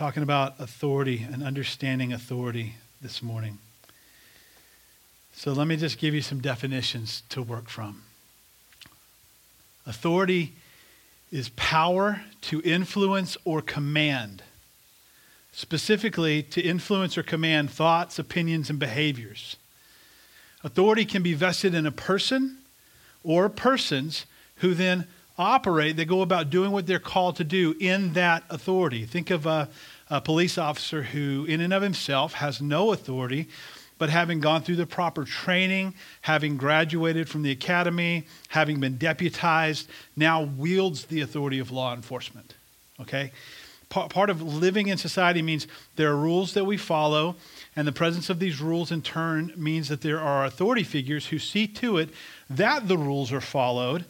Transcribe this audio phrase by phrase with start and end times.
[0.00, 3.58] talking about authority and understanding authority this morning.
[5.34, 8.00] So let me just give you some definitions to work from.
[9.86, 10.54] Authority
[11.30, 14.42] is power to influence or command,
[15.52, 19.56] specifically to influence or command thoughts, opinions, and behaviors.
[20.64, 22.56] Authority can be vested in a person
[23.22, 24.24] or persons
[24.56, 25.06] who then
[25.40, 29.06] operate, they go about doing what they're called to do in that authority.
[29.06, 29.68] Think of a,
[30.10, 33.48] a, police officer who, in and of himself, has no authority,
[33.96, 39.88] but having gone through the proper training, having graduated from the academy, having been deputized,
[40.14, 42.54] now wields the authority of law enforcement.
[43.00, 43.32] Okay?
[43.90, 47.34] part of living in society means there are rules that we follow,
[47.74, 51.40] and the presence of these rules in turn means that there are authority figures who
[51.40, 52.08] see to it
[52.48, 54.04] that the rules are followed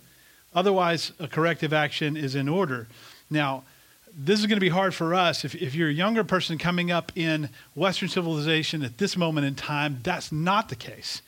[0.55, 2.89] Otherwise, a corrective action is in order.
[3.31, 3.65] Now,
[4.13, 5.45] this is going to be hard for us.
[5.45, 9.55] If, if you're a younger person coming up in Western civilization at this moment in
[9.55, 11.23] time, that's not the case.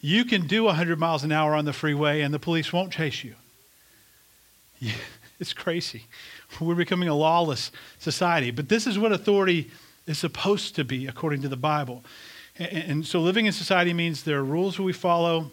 [0.00, 3.24] You can do 100 miles an hour on the freeway and the police won't chase
[3.24, 3.34] you.
[5.40, 6.04] It's crazy.
[6.60, 8.50] We're becoming a lawless society.
[8.50, 9.70] But this is what authority
[10.06, 12.04] is supposed to be according to the Bible.
[12.58, 15.50] And, and so living in society means there are rules we follow,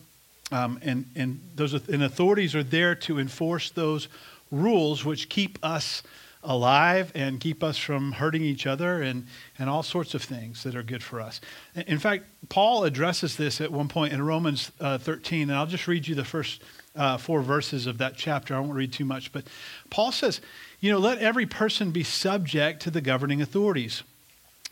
[0.51, 4.07] um, and, and those and authorities are there to enforce those
[4.51, 6.03] rules which keep us
[6.43, 9.27] alive and keep us from hurting each other and,
[9.59, 11.39] and all sorts of things that are good for us.
[11.75, 15.87] In fact, Paul addresses this at one point in Romans uh, 13, and I'll just
[15.87, 16.61] read you the first
[16.95, 18.55] uh, four verses of that chapter.
[18.55, 19.45] I won't read too much, but
[19.89, 20.41] Paul says,
[20.79, 24.03] You know, let every person be subject to the governing authorities.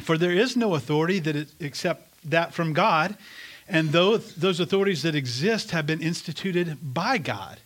[0.01, 3.15] For there is no authority that except that from God
[3.69, 7.59] and those, those authorities that exist have been instituted by God.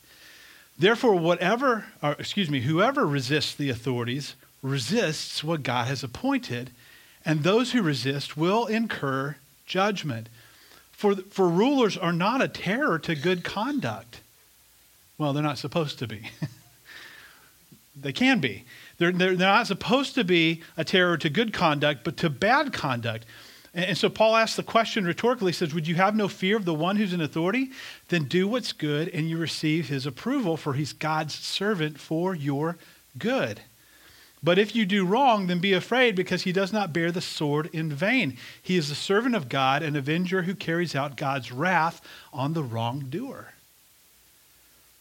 [0.78, 6.72] Therefore, whatever, or excuse me, whoever resists the authorities resists what God has appointed,
[7.26, 10.27] and those who resist will incur judgment.
[10.92, 14.20] For, for rulers are not a terror to good conduct.
[15.17, 16.30] Well, they're not supposed to be.
[17.95, 18.66] they can be.
[18.98, 22.73] They're, they're, they're not supposed to be a terror to good conduct, but to bad
[22.73, 23.26] conduct.
[23.73, 26.66] And, so Paul asks the question rhetorically, he says, Would you have no fear of
[26.66, 27.72] the one who's in authority?
[28.10, 32.78] Then do what's good and you receive his approval, for he's God's servant for your
[33.17, 33.62] good.
[34.44, 37.70] But if you do wrong, then be afraid because he does not bear the sword
[37.72, 38.38] in vain.
[38.62, 42.02] He is the servant of God, an avenger who carries out God's wrath
[42.33, 43.54] on the wrongdoer.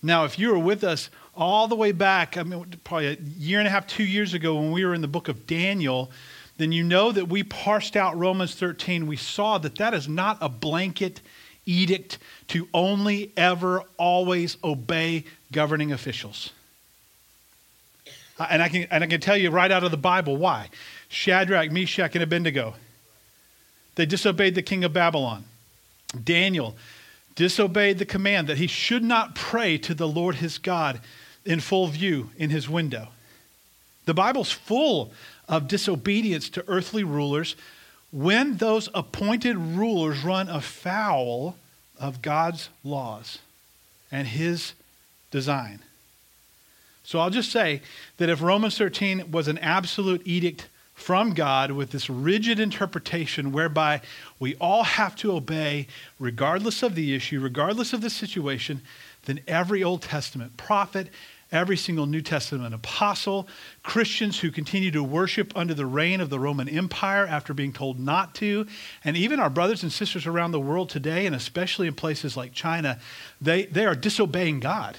[0.01, 3.59] Now, if you were with us all the way back, I mean, probably a year
[3.59, 6.11] and a half, two years ago, when we were in the book of Daniel,
[6.59, 9.07] then you know that we parsed out Romans 13.
[9.07, 11.21] We saw that that is not a blanket
[11.67, 12.19] edict
[12.49, 16.53] to only ever always obey governing officials.
[18.39, 20.69] Uh, and I can, and I can tell you right out of the Bible why.
[21.09, 22.75] Shadrach, Meshach, and Abednego,
[23.95, 25.45] they disobeyed the king of Babylon.
[26.25, 26.77] Daniel
[27.35, 31.01] disobeyed the command that he should not pray to the Lord his God
[31.45, 33.09] in full view in his window.
[34.05, 35.13] The Bible's full
[35.53, 37.57] of disobedience to earthly rulers
[38.11, 41.57] when those appointed rulers run afoul
[42.01, 43.39] of God's laws
[44.11, 44.73] and his
[45.31, 45.81] design.
[47.05, 47.83] So I'll just say
[48.17, 54.01] that if Romans 13 was an absolute edict from God with this rigid interpretation whereby
[54.39, 55.87] we all have to obey
[56.19, 58.81] regardless of the issue, regardless of the situation,
[59.27, 61.09] then every Old Testament prophet,
[61.53, 63.47] every single New Testament apostle,
[63.83, 68.01] Christians who continue to worship under the reign of the Roman Empire after being told
[68.01, 68.67] not to,
[69.05, 72.53] and even our brothers and sisters around the world today, and especially in places like
[72.53, 72.99] China,
[73.41, 74.97] they, they are disobeying God.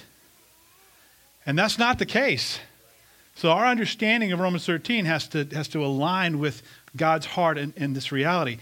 [1.44, 2.58] And that's not the case.
[3.34, 6.62] So our understanding of Romans 13 has to, has to align with
[6.96, 8.58] God's heart in, in this reality.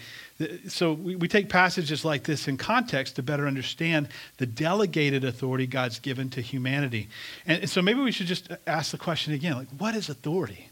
[0.69, 4.09] So we, we take passages like this in context to better understand
[4.39, 7.09] the delegated authority God's given to humanity.
[7.47, 10.68] And so maybe we should just ask the question again like, what is authority?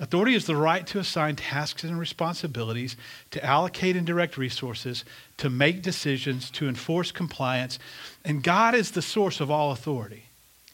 [0.00, 2.96] Authority is the right to assign tasks and responsibilities,
[3.32, 5.04] to allocate and direct resources,
[5.36, 7.78] to make decisions, to enforce compliance.
[8.24, 10.24] And God is the source of all authority.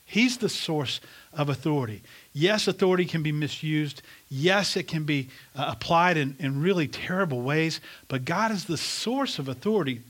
[0.05, 1.01] He's the source
[1.33, 2.03] of authority.
[2.39, 4.03] Yes, authority can be misused.
[4.29, 8.77] Yes, it can be uh, applied in, in really terrible ways, but God is the
[8.77, 10.03] source of authority.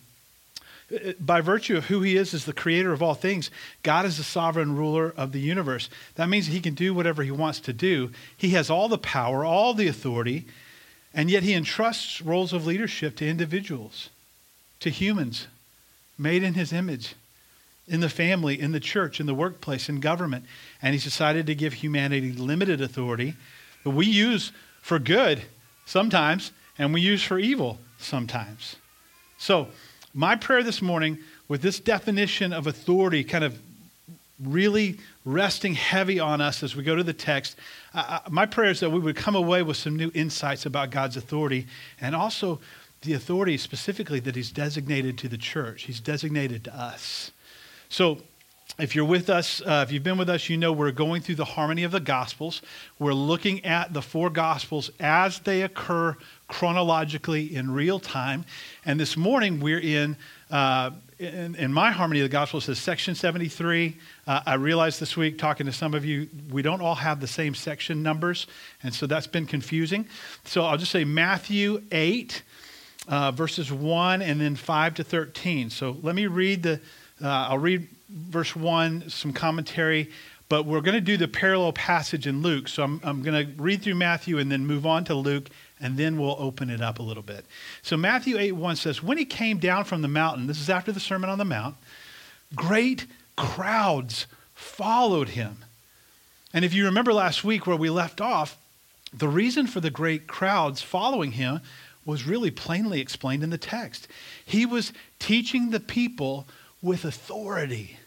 [0.91, 3.53] Uh, uh, by virtue of who he is as the creator of all things,
[3.85, 5.89] God is the sovereign ruler of the universe.
[6.17, 8.11] That means he can do whatever he wants to do.
[8.37, 10.47] He has all the power, all the authority,
[11.15, 14.11] and yet he entrusts roles of leadership to individuals,
[14.81, 15.47] to humans
[16.19, 17.15] made in his image
[17.89, 20.45] in the family, in the church, in the workplace, in government.
[20.83, 23.35] And he's decided to give humanity limited authority.
[23.85, 24.53] that we use
[24.83, 25.43] for good
[25.85, 28.77] sometimes, and we use for evil sometimes.
[29.39, 29.69] So,
[30.15, 31.19] my prayer this morning
[31.49, 33.59] with this definition of authority kind of
[34.43, 37.57] really resting heavy on us as we go to the text,
[37.95, 41.17] uh, my prayer is that we would come away with some new insights about God's
[41.17, 41.67] authority
[42.01, 42.61] and also
[43.03, 47.31] the authority specifically that He's designated to the church, He's designated to us.
[47.89, 48.19] So,
[48.79, 51.37] if you're with us, uh, if you've been with us, you know we're going through
[51.37, 52.61] the harmony of the Gospels.
[52.99, 56.15] We're looking at the four Gospels as they occur
[56.49, 58.45] chronologically in real time.
[58.85, 60.15] And this morning we're in,
[60.51, 63.97] uh, in, in, my harmony of the Gospel, says section 73.
[64.27, 67.27] Uh, I realized this week, talking to some of you, we don't all have the
[67.27, 68.47] same section numbers.
[68.83, 70.07] And so that's been confusing.
[70.45, 72.43] So I'll just say Matthew 8,
[73.09, 75.71] uh, verses 1 and then 5 to 13.
[75.71, 76.81] So let me read the,
[77.23, 80.11] uh, I'll read verse 1, some commentary,
[80.49, 82.69] but we're going to do the parallel passage in Luke.
[82.69, 85.49] So I'm, I'm going to read through Matthew and then move on to Luke,
[85.81, 87.45] and then we'll open it up a little bit.
[87.83, 90.93] So Matthew 8 1 says, When he came down from the mountain, this is after
[90.93, 91.77] the Sermon on the Mount,
[92.55, 95.65] great crowds followed him.
[96.53, 98.57] And if you remember last week where we left off,
[99.13, 101.61] the reason for the great crowds following him
[102.05, 104.07] was really plainly explained in the text.
[104.45, 106.47] He was teaching the people
[106.87, 107.99] with authority.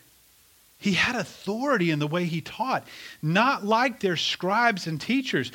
[0.80, 2.88] He had authority in the way he taught,
[3.22, 5.52] not like their scribes and teachers.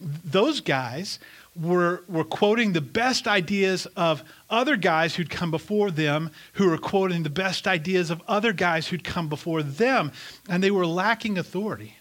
[0.00, 1.20] Those guys
[1.58, 6.76] were, were quoting the best ideas of other guys who'd come before them, who were
[6.76, 10.10] quoting the best ideas of other guys who'd come before them,
[10.48, 11.96] and they were lacking authority.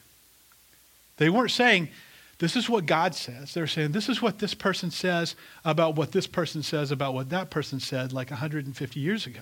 [1.17, 1.89] They weren't saying,
[2.39, 3.53] This is what God says.
[3.53, 7.29] They're saying, This is what this person says about what this person says about what
[7.29, 9.41] that person said like 150 years ago.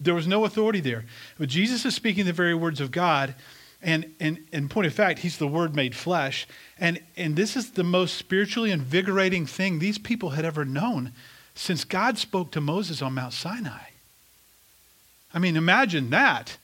[0.00, 1.04] There was no authority there.
[1.38, 3.34] But Jesus is speaking the very words of God.
[3.82, 6.46] And, and, in point of fact, he's the word made flesh.
[6.78, 11.12] And, and this is the most spiritually invigorating thing these people had ever known
[11.54, 13.90] since God spoke to Moses on Mount Sinai.
[15.34, 16.56] I mean, imagine that.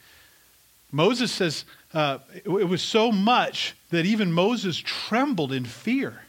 [0.90, 6.22] Moses says uh, it, it was so much that even Moses trembled in fear.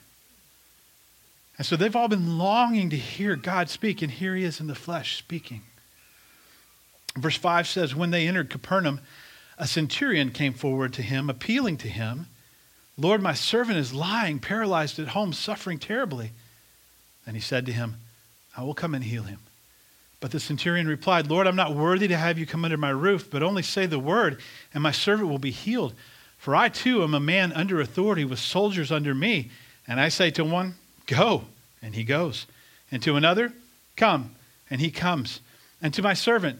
[1.57, 4.68] And so they've all been longing to hear God speak, and here he is in
[4.68, 5.62] the flesh speaking.
[7.17, 9.01] Verse 5 says, When they entered Capernaum,
[9.57, 12.27] a centurion came forward to him, appealing to him,
[12.97, 16.31] Lord, my servant is lying, paralyzed at home, suffering terribly.
[17.25, 17.95] And he said to him,
[18.56, 19.39] I will come and heal him.
[20.21, 23.29] But the centurion replied, Lord, I'm not worthy to have you come under my roof,
[23.29, 24.39] but only say the word,
[24.73, 25.94] and my servant will be healed.
[26.38, 29.51] For I too am a man under authority with soldiers under me.
[29.88, 30.75] And I say to one,
[31.06, 31.44] Go,
[31.81, 32.45] and he goes.
[32.91, 33.51] And to another,
[33.95, 34.35] Come,
[34.69, 35.41] and he comes.
[35.81, 36.59] And to my servant,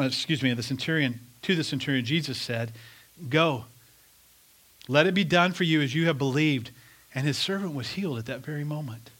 [0.00, 2.72] Uh, excuse me, the centurion, to the centurion, Jesus said,
[3.28, 3.66] Go,
[4.88, 6.70] let it be done for you as you have believed.
[7.14, 9.10] And his servant was healed at that very moment.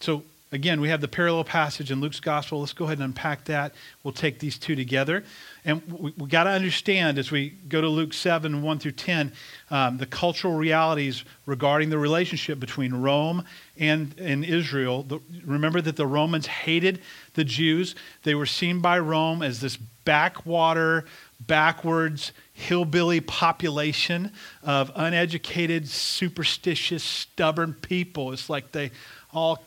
[0.00, 2.60] So, again, we have the parallel passage in Luke's gospel.
[2.60, 3.74] Let's go ahead and unpack that.
[4.02, 5.24] We'll take these two together.
[5.64, 9.32] And we, we got to understand as we go to Luke 7, 1 through 10,
[9.70, 13.44] um, the cultural realities regarding the relationship between Rome
[13.78, 15.02] and, and Israel.
[15.02, 17.00] The, remember that the Romans hated
[17.34, 17.94] the Jews.
[18.22, 21.04] They were seen by Rome as this backwater,
[21.40, 28.32] backwards, hillbilly population of uneducated, superstitious, stubborn people.
[28.32, 28.90] It's like they
[29.32, 29.62] all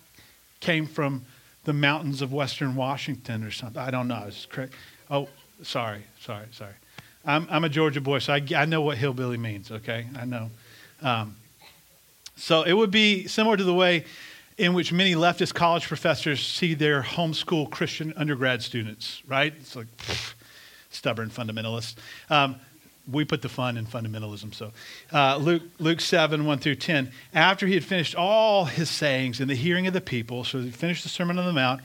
[0.61, 1.25] came from
[1.65, 3.81] the mountains of western Washington or something.
[3.81, 4.25] I don't know.
[4.27, 4.47] It's.
[5.09, 5.27] Oh,
[5.61, 6.73] sorry, sorry, sorry.
[7.25, 10.07] I'm, I'm a Georgia boy, so I, I know what hillbilly means, okay?
[10.17, 10.49] I know.
[11.01, 11.35] Um,
[12.35, 14.05] so it would be similar to the way
[14.57, 19.53] in which many leftist college professors see their homeschool Christian undergrad students, right?
[19.59, 20.33] It's like pff,
[20.89, 21.95] stubborn fundamentalists.
[22.29, 22.55] Um,
[23.11, 24.53] we put the fun in fundamentalism.
[24.53, 24.71] So,
[25.11, 27.11] uh, Luke, Luke 7, 1 through 10.
[27.33, 30.71] After he had finished all his sayings in the hearing of the people, so he
[30.71, 31.81] finished the Sermon on the Mount,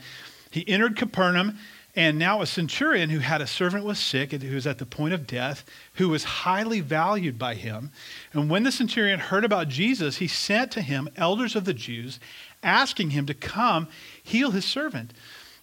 [0.51, 1.57] he entered Capernaum,
[1.95, 5.15] and now a centurion who had a servant was sick who was at the point
[5.15, 7.91] of death, who was highly valued by him.
[8.33, 12.19] And when the centurion heard about Jesus, he sent to him elders of the Jews
[12.61, 13.87] asking him to come
[14.21, 15.11] heal his servant.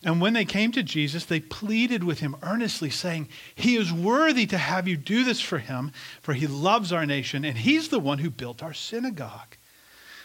[0.05, 4.45] And when they came to Jesus, they pleaded with him earnestly, saying, He is worthy
[4.47, 7.99] to have you do this for him, for he loves our nation, and he's the
[7.99, 9.57] one who built our synagogue.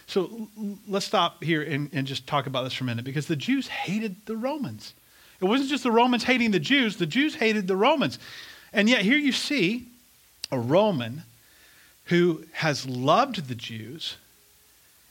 [0.06, 0.50] So
[0.88, 3.68] let's stop here and, and just talk about this for a minute because the Jews
[3.68, 4.94] hated the Romans.
[5.40, 8.20] It wasn't just the Romans hating the Jews, the Jews hated the Romans.
[8.74, 9.88] And yet here you see
[10.52, 11.24] a Roman
[12.06, 14.18] who has loved the Jews,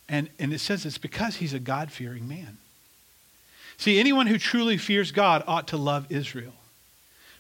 [0.08, 2.58] and, and it says it's because he's a God fearing man.
[3.78, 6.52] See, anyone who truly fears God ought to love Israel.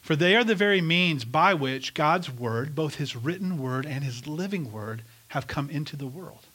[0.00, 4.04] For they are the very means by which God's word, both his written word and
[4.04, 6.46] his living word, have come into the world.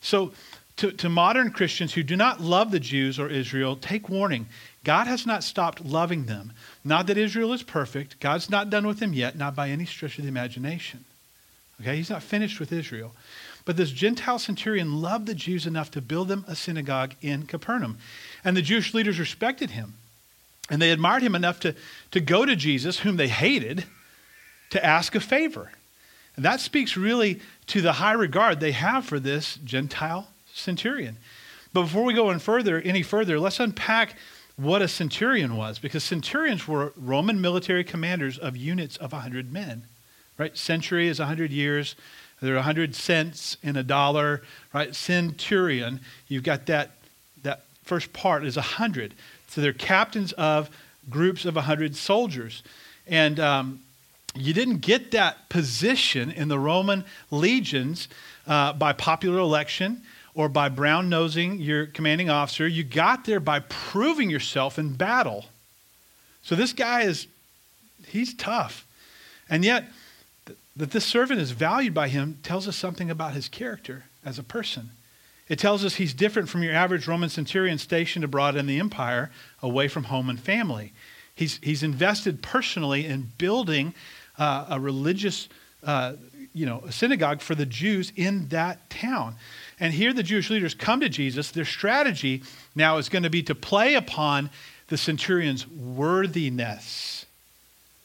[0.00, 0.32] So,
[0.78, 4.46] to, to modern Christians who do not love the Jews or Israel, take warning.
[4.82, 6.52] God has not stopped loving them.
[6.82, 8.18] Not that Israel is perfect.
[8.18, 11.04] God's not done with them yet, not by any stretch of the imagination.
[11.80, 13.12] Okay, he's not finished with Israel.
[13.64, 17.98] But this Gentile centurion loved the Jews enough to build them a synagogue in Capernaum.
[18.44, 19.94] And the Jewish leaders respected him.
[20.70, 21.74] And they admired him enough to,
[22.12, 23.84] to go to Jesus, whom they hated,
[24.70, 25.72] to ask a favor.
[26.36, 31.16] And that speaks really to the high regard they have for this Gentile centurion.
[31.72, 34.16] But before we go on further, any further, let's unpack
[34.56, 39.84] what a centurion was, because centurions were Roman military commanders of units of 100 men.
[40.38, 40.56] Right?
[40.56, 41.94] Century is 100 years.
[42.40, 44.42] There are 100 cents in a dollar.
[44.72, 44.94] Right?
[44.94, 46.90] Centurion, you've got that,
[47.42, 49.14] that first part is 100.
[49.48, 50.70] So they're captains of
[51.08, 52.62] groups of 100 soldiers.
[53.06, 53.80] And um,
[54.34, 58.08] you didn't get that position in the Roman legions
[58.46, 60.02] uh, by popular election
[60.34, 62.66] or by brown nosing your commanding officer.
[62.66, 65.46] You got there by proving yourself in battle.
[66.42, 67.26] So this guy is,
[68.06, 68.86] he's tough.
[69.48, 69.84] And yet,
[70.76, 74.42] that this servant is valued by him tells us something about his character as a
[74.42, 74.90] person.
[75.48, 79.32] It tells us he's different from your average Roman centurion stationed abroad in the empire,
[79.62, 80.92] away from home and family.
[81.34, 83.94] He's, he's invested personally in building
[84.38, 85.48] uh, a religious,
[85.82, 86.14] uh,
[86.52, 89.34] you know, a synagogue for the Jews in that town.
[89.80, 91.50] And here the Jewish leaders come to Jesus.
[91.50, 92.44] Their strategy
[92.76, 94.50] now is going to be to play upon
[94.86, 97.26] the centurion's worthiness.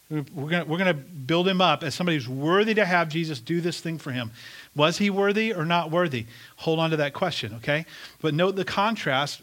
[0.10, 3.60] We're going, we're to build him up as somebody who's worthy to have Jesus do
[3.60, 4.32] this thing for him.
[4.76, 6.28] Was he worthy or not worthy?
[6.58, 7.86] Hold on to that question, okay?
[8.22, 9.42] But note the contrast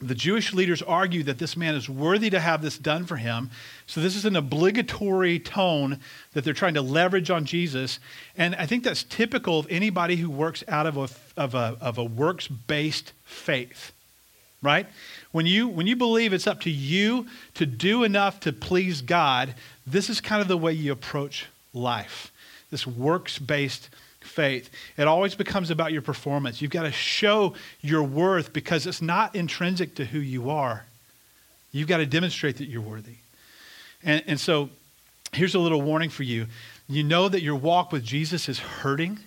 [0.00, 3.50] the Jewish leaders argue that this man is worthy to have this done for him.
[3.86, 5.98] So, this is an obligatory tone
[6.32, 7.98] that they're trying to leverage on Jesus.
[8.36, 11.08] And I think that's typical of anybody who works out of a,
[11.40, 13.92] of a, of a works based faith,
[14.62, 14.86] right?
[15.32, 19.54] When you, when you believe it's up to you to do enough to please God,
[19.86, 22.32] this is kind of the way you approach life
[22.70, 23.88] this works based
[24.20, 24.70] faith.
[24.96, 26.60] It always becomes about your performance.
[26.60, 30.84] You've got to show your worth because it's not intrinsic to who you are.
[31.72, 33.16] You've got to demonstrate that you're worthy.
[34.02, 34.70] And, and so
[35.32, 36.46] here's a little warning for you.
[36.88, 39.18] You know that your walk with Jesus is hurting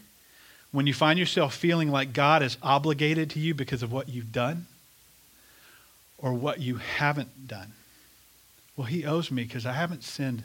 [0.71, 4.31] when you find yourself feeling like God is obligated to you because of what you've
[4.31, 4.67] done
[6.21, 7.73] or what you haven't done.
[8.77, 10.43] Well, he owes me because I haven't sinned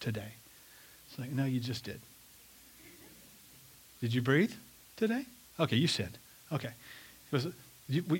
[0.00, 0.32] today.
[1.08, 2.00] It's like, no, you just did.
[4.00, 4.52] Did you breathe
[4.96, 5.24] today?
[5.58, 6.18] Okay, you sinned.
[6.52, 6.70] Okay.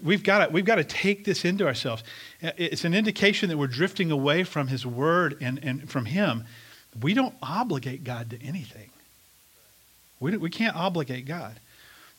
[0.03, 2.03] We've got, to, we've got to take this into ourselves.
[2.41, 6.45] It's an indication that we're drifting away from His Word and, and from Him.
[7.01, 8.91] We don't obligate God to anything.
[10.19, 11.61] We, we can't obligate God.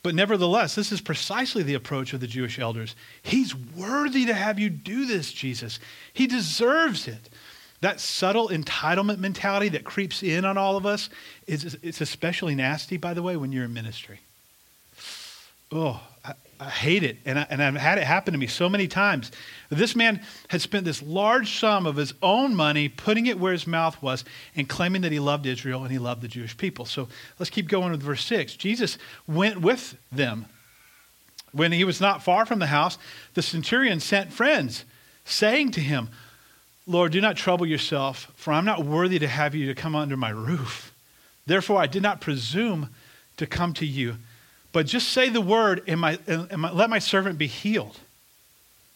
[0.03, 2.95] But nevertheless, this is precisely the approach of the Jewish elders.
[3.21, 5.79] He's worthy to have you do this, Jesus.
[6.13, 7.29] He deserves it.
[7.81, 11.09] That subtle entitlement mentality that creeps in on all of us
[11.45, 14.19] is it's especially nasty, by the way, when you're in ministry.
[15.71, 16.01] Oh,
[16.59, 17.17] I, hate it.
[17.25, 19.31] And, I, and I've had it happen to me so many times.
[19.69, 23.67] This man had spent this large sum of his own money putting it where his
[23.67, 24.23] mouth was
[24.55, 26.85] and claiming that he loved Israel and he loved the Jewish people.
[26.85, 27.07] So
[27.39, 28.55] let's keep going with verse 6.
[28.55, 28.97] Jesus
[29.27, 30.45] went with them.
[31.51, 32.97] When he was not far from the house,
[33.33, 34.85] the centurion sent friends,
[35.25, 36.09] saying to him,
[36.85, 40.15] Lord, do not trouble yourself, for I'm not worthy to have you to come under
[40.15, 40.93] my roof.
[41.45, 42.89] Therefore, I did not presume
[43.37, 44.17] to come to you.
[44.71, 47.99] But just say the word, and, my, and my, let my servant be healed.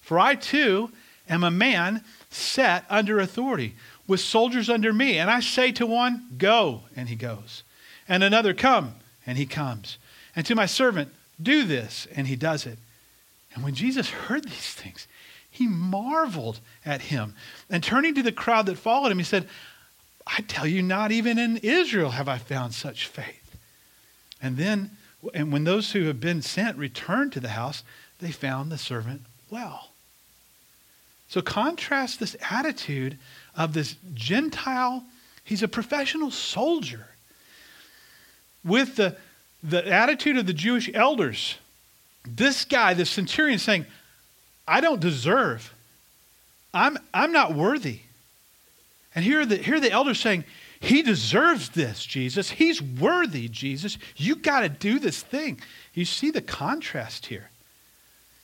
[0.02, 0.92] For I too
[1.30, 3.76] am a man set under authority,
[4.08, 5.18] with soldiers under me.
[5.18, 7.64] And I say to one, Go, and he goes.
[8.08, 9.98] And another, Come, and he comes.
[10.36, 11.10] And to my servant,
[11.42, 12.78] Do this, and he does it.
[13.54, 15.08] And when Jesus heard these things,
[15.50, 17.36] he marveled at him.
[17.70, 19.48] And turning to the crowd that followed him, he said,
[20.26, 23.58] I tell you, not even in Israel have I found such faith.
[24.42, 24.92] And then,
[25.34, 27.84] and when those who have been sent returned to the house,
[28.20, 29.90] they found the servant well.
[31.28, 33.18] So contrast this attitude
[33.56, 35.04] of this Gentile,
[35.44, 37.08] he's a professional soldier,
[38.64, 39.18] with the,
[39.64, 41.56] the attitude of the Jewish elders
[42.26, 43.86] this guy, the centurion, saying,
[44.68, 45.74] I don't deserve.
[46.74, 48.00] I'm, I'm not worthy.
[49.16, 50.46] And here are, the, here are the elders saying,
[50.82, 52.50] He deserves this, Jesus.
[52.50, 54.00] He's worthy, Jesus.
[54.18, 55.62] You got to do this thing.
[55.94, 57.52] You see the contrast here.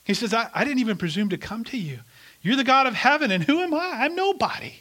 [0.04, 1.98] He says, I, I didn't even presume to come to you.
[2.40, 4.04] You're the God of heaven, and who am I?
[4.04, 4.72] I'm nobody.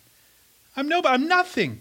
[0.75, 1.15] I'm nobody.
[1.15, 1.79] I'm nothing.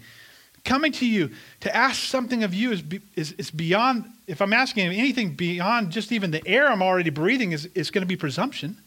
[0.65, 1.31] Coming to you
[1.61, 2.83] to ask something of you is,
[3.15, 7.53] is, is beyond, if I'm asking anything beyond just even the air I'm already breathing,
[7.53, 8.79] is, is going to be presumption.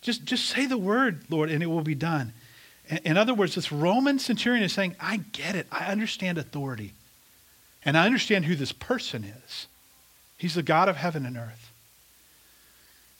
[0.00, 2.32] Just, just say the word, Lord, and it will be done.
[3.04, 5.66] In, other words, this Roman centurion is saying, I get it.
[5.70, 6.94] I understand authority.
[7.84, 9.66] And I understand who this person is.
[10.38, 11.70] He's the God of heaven and earth.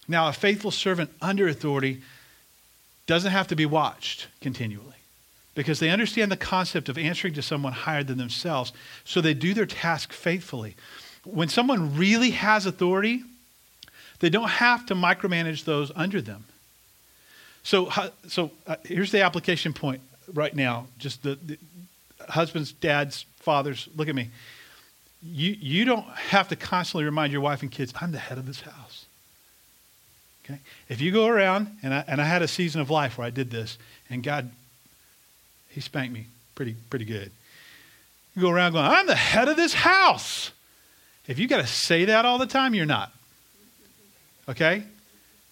[0.07, 2.01] Now, a faithful servant under authority
[3.07, 4.95] doesn't have to be watched continually
[5.55, 8.73] because they understand the concept of answering to someone higher than themselves,
[9.05, 10.77] so they do their task faithfully.
[11.25, 13.25] When someone really has authority,
[14.21, 16.45] they don't have to micromanage those under them.
[17.69, 17.93] So,
[18.29, 20.01] so uh, here's the application point
[20.33, 20.87] right now.
[20.97, 21.59] Just the, the
[22.27, 24.31] husbands, dads, fathers, look at me.
[25.23, 28.47] You, you don't have to constantly remind your wife and kids, I'm the head of
[28.47, 29.05] this house.
[30.47, 30.61] Okay?
[30.89, 33.31] If you go around, and I, and I had a season of life where I
[33.31, 33.77] did this,
[34.09, 34.51] and God,
[35.69, 37.31] He spanked me pretty, pretty good.
[38.35, 40.53] You go around going, I'm the head of this house.
[41.27, 43.13] If you got to say that all the time, you're not.
[44.49, 44.85] Okay?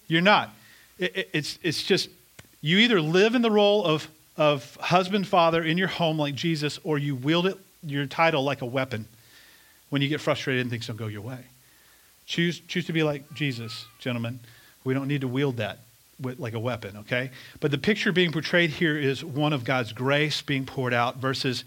[0.07, 0.51] You're not.
[0.99, 2.09] It, it, it's, it's just,
[2.61, 6.79] you either live in the role of, of husband, father in your home like Jesus,
[6.83, 9.07] or you wield it, your title like a weapon
[9.89, 11.39] when you get frustrated and things don't go your way.
[12.25, 14.39] Choose, choose to be like Jesus, gentlemen.
[14.83, 15.79] We don't need to wield that
[16.19, 17.31] with, like a weapon, okay?
[17.59, 21.63] But the picture being portrayed here is one of God's grace being poured out versus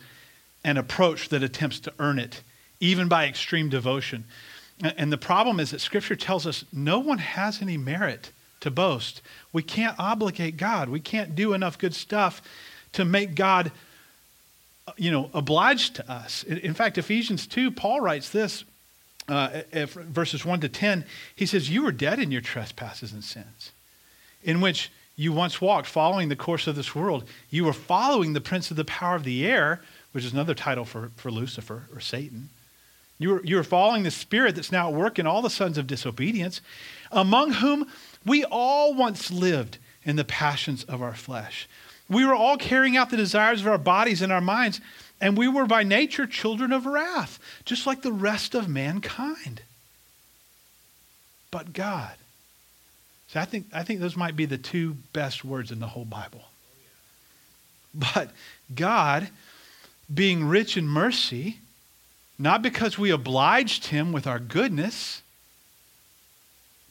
[0.64, 2.42] an approach that attempts to earn it,
[2.80, 4.24] even by extreme devotion.
[4.82, 9.22] And the problem is that Scripture tells us no one has any merit to boast.
[9.52, 10.88] We can't obligate God.
[10.88, 12.42] We can't do enough good stuff
[12.92, 13.72] to make God,
[14.96, 16.42] you know, obliged to us.
[16.44, 18.64] In fact, Ephesians 2, Paul writes this
[19.28, 19.62] uh,
[19.94, 21.04] verses 1 to 10,
[21.36, 23.70] he says, You were dead in your trespasses and sins,
[24.42, 27.24] in which you once walked, following the course of this world.
[27.50, 29.80] You were following the prince of the power of the air,
[30.12, 32.48] which is another title for, for Lucifer or Satan.
[33.18, 35.76] You were, you were following the spirit that's now at work in all the sons
[35.76, 36.62] of disobedience,
[37.12, 37.86] among whom
[38.24, 41.68] we all once lived in the passions of our flesh.
[42.08, 44.80] We were all carrying out the desires of our bodies and our minds
[45.20, 49.62] and we were by nature children of wrath, just like the rest of mankind.
[51.50, 52.14] But God.
[53.28, 56.04] So I think, I think those might be the two best words in the whole
[56.04, 56.44] Bible.
[57.94, 58.30] But
[58.74, 59.28] God,
[60.12, 61.58] being rich in mercy,
[62.38, 65.22] not because we obliged him with our goodness,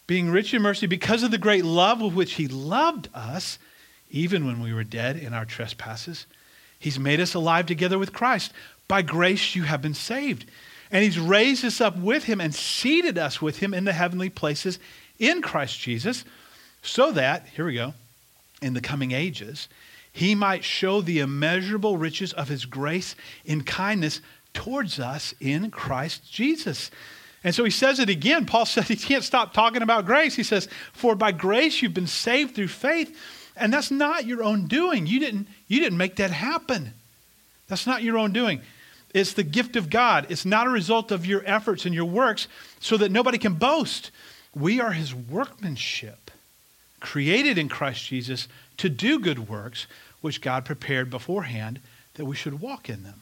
[0.10, 3.60] being rich in mercy because of the great love with which he loved us,
[4.10, 6.26] even when we were dead in our trespasses
[6.80, 8.54] He's made us alive together with Christ.
[8.88, 10.50] By grace you have been saved.
[10.89, 14.30] And he's raised us up with him and seated us with him in the heavenly
[14.30, 14.80] places
[15.19, 16.24] in Christ Jesus,
[16.82, 17.93] so that, here we go,
[18.62, 19.67] in the coming ages,
[20.12, 24.22] he might show the immeasurable riches of his grace in kindness
[24.54, 26.89] towards us in Christ Jesus.
[27.43, 28.45] And so he says it again.
[28.45, 30.36] Paul says he can't stop talking about grace.
[30.36, 33.15] He says, For by grace you've been saved through faith
[33.60, 35.06] and that's not your own doing.
[35.06, 36.93] You didn't, you didn't make that happen.
[37.67, 38.62] That's not your own doing.
[39.13, 40.28] It's the gift of God.
[40.30, 42.47] It's not a result of your efforts and your works
[42.80, 44.12] so that nobody can boast.
[44.56, 46.32] We are his workmanship,
[47.02, 48.47] created in Christ Jesus
[48.78, 49.88] to do good works,
[50.21, 51.82] which God prepared beforehand
[52.15, 53.21] that we should walk in them.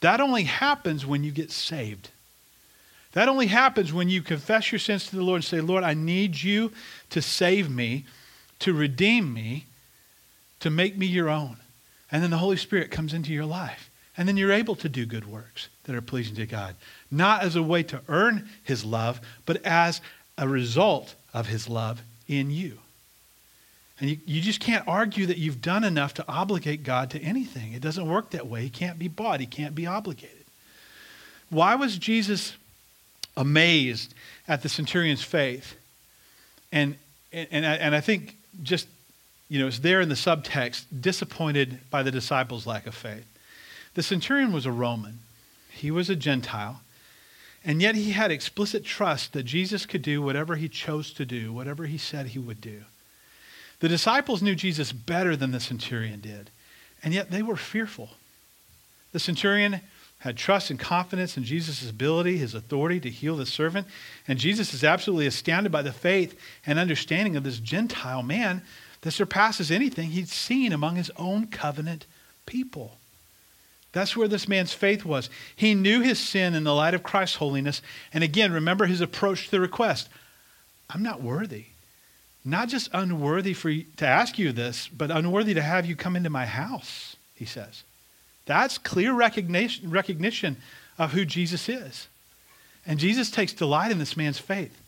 [0.00, 2.10] That only happens when you get saved.
[3.16, 5.94] That only happens when you confess your sins to the Lord and say, Lord, I
[5.94, 6.70] need you
[7.08, 8.04] to save me
[8.58, 9.64] to redeem me,
[10.60, 11.56] to make me your own.
[12.10, 13.90] And then the Holy Spirit comes into your life.
[14.16, 16.74] And then you're able to do good works that are pleasing to God.
[17.10, 20.02] Not as a way to earn his love, but as
[20.36, 22.78] a result of his love in you.
[23.98, 27.72] And you, you just can't argue that you've done enough to obligate God to anything.
[27.72, 28.62] It doesn't work that way.
[28.62, 30.44] He can't be bought, he can't be obligated.
[31.48, 32.54] Why was Jesus
[33.36, 34.14] amazed
[34.48, 35.76] at the centurion's faith?
[36.72, 36.96] And,
[37.32, 38.88] and, I, and I think just,
[39.48, 43.26] you know, it's there in the subtext, disappointed by the disciples' lack of faith.
[43.94, 45.20] The centurion was a Roman,
[45.70, 46.80] he was a Gentile,
[47.64, 51.52] and yet he had explicit trust that Jesus could do whatever he chose to do,
[51.52, 52.82] whatever he said he would do.
[53.80, 56.50] The disciples knew Jesus better than the centurion did,
[57.02, 58.10] and yet they were fearful.
[59.12, 59.80] The centurion
[60.18, 63.86] had trust and confidence in Jesus' ability, his authority to heal the servant.
[64.26, 68.62] And Jesus is absolutely astounded by the faith and understanding of this Gentile man
[69.02, 72.06] that surpasses anything he'd seen among his own covenant
[72.46, 72.96] people.
[73.92, 75.30] That's where this man's faith was.
[75.54, 77.80] He knew his sin in the light of Christ's holiness.
[78.12, 80.08] And again, remember his approach to the request
[80.90, 81.66] I'm not worthy.
[82.44, 86.30] Not just unworthy for to ask you this, but unworthy to have you come into
[86.30, 87.82] my house, he says.
[88.46, 90.56] That's clear recognition, recognition
[90.98, 92.08] of who Jesus is.
[92.86, 94.80] And Jesus takes delight in this man's faith.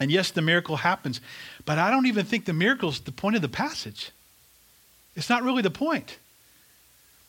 [0.00, 1.20] And yes, the miracle happens,
[1.64, 4.10] but I don't even think the miracle is the point of the passage.
[5.14, 6.18] It's not really the point.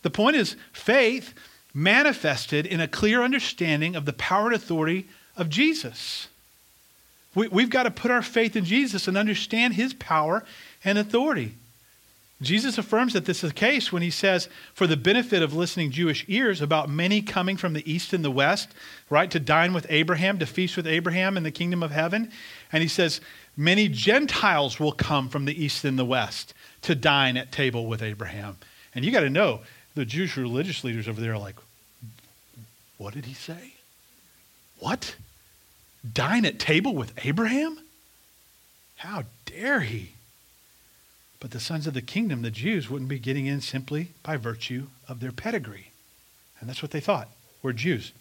[0.03, 1.33] The point is faith
[1.73, 6.27] manifested in a clear understanding of the power and authority of Jesus.
[7.36, 10.45] We, have got to put our faith in Jesus and understand his power
[10.83, 11.55] and authority.
[12.43, 15.91] Jesus affirms that this is the case when he says, for the benefit of listening
[15.91, 18.69] Jewish ears, about many coming from the east and the west,
[19.10, 22.32] right, to dine with Abraham, to feast with Abraham in the kingdom of heaven.
[22.71, 23.21] And he says,
[23.58, 26.53] many Gentiles will come from the east and the west
[26.84, 28.58] to dine at table with Abraham.
[28.93, 29.62] And you got to know,
[29.95, 31.56] the Jewish religious leaders over there are like,
[32.97, 33.73] what did he say?
[34.79, 35.15] What?
[36.13, 37.79] Dine at table with Abraham?
[38.97, 40.13] How dare he?
[41.43, 44.88] But the sons of the kingdom, the Jews, wouldn't be getting in simply by virtue
[45.10, 45.91] of their pedigree.
[46.62, 47.27] And that's what they thought.
[47.62, 48.13] We're Jews.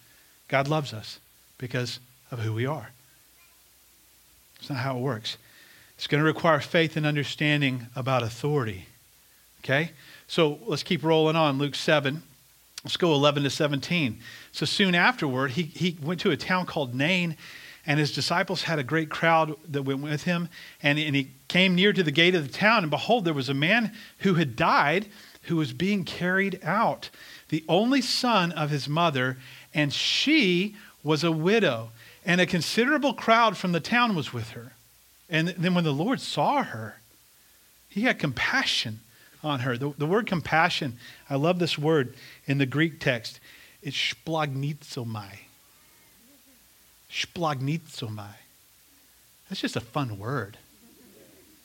[0.49, 1.21] God loves us
[1.57, 2.89] because of who we are.
[4.59, 5.37] It's not how it works.
[5.95, 8.87] It's going to require faith and understanding about authority.
[9.63, 9.91] Okay?
[10.27, 11.57] So let's keep rolling on.
[11.57, 12.23] Luke 7.
[12.83, 14.19] Let's go 11 to 17.
[14.51, 17.37] So soon afterward, he, he went to a town called Nain
[17.85, 20.49] and his disciples had a great crowd that went with him.
[20.81, 23.49] And, and he came near to the gate of the town, and behold, there was
[23.49, 25.07] a man who had died
[25.43, 27.09] who was being carried out,
[27.49, 29.37] the only son of his mother,
[29.73, 31.91] and she was a widow.
[32.25, 34.71] And a considerable crowd from the town was with her.
[35.29, 37.01] And then when the Lord saw her,
[37.89, 39.01] he had compassion
[39.43, 39.77] on her.
[39.77, 40.97] The, the word compassion,
[41.29, 42.15] I love this word
[42.45, 43.41] in the Greek text.
[43.81, 45.39] It's splagnizomai
[47.13, 48.33] splagnitsomai.
[49.47, 50.57] That's just a fun word.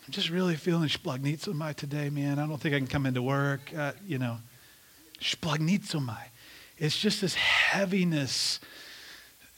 [0.06, 2.38] I'm just really feeling splagnitsomai today, man.
[2.38, 3.72] I don't think I can come into work.
[3.76, 4.38] Uh, you know,
[5.20, 6.24] splagnitsomai.
[6.76, 8.60] It's just this heaviness.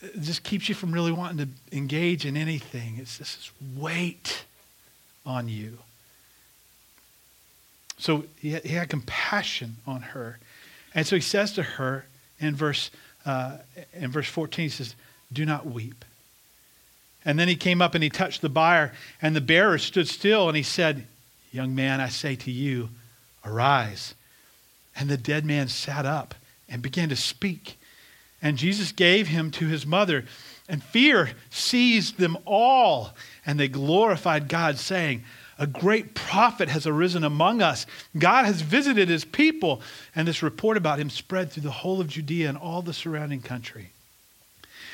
[0.00, 2.96] It just keeps you from really wanting to engage in anything.
[2.98, 4.44] It's just this weight
[5.26, 5.78] on you.
[7.98, 10.38] So he had, he had compassion on her.
[10.94, 12.06] And so he says to her
[12.38, 12.90] in verse,
[13.26, 13.58] uh,
[13.92, 14.94] in verse 14, he says,
[15.32, 16.04] do not weep.
[17.24, 20.48] And then he came up and he touched the bier, and the bearer stood still,
[20.48, 21.06] and he said,
[21.52, 22.88] Young man, I say to you,
[23.44, 24.14] arise.
[24.96, 26.34] And the dead man sat up
[26.68, 27.78] and began to speak.
[28.42, 30.24] And Jesus gave him to his mother,
[30.68, 33.14] and fear seized them all.
[33.44, 35.24] And they glorified God, saying,
[35.58, 37.84] A great prophet has arisen among us.
[38.16, 39.82] God has visited his people.
[40.14, 43.42] And this report about him spread through the whole of Judea and all the surrounding
[43.42, 43.90] country.